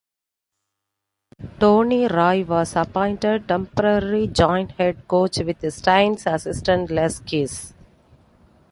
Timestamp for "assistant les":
6.25-7.19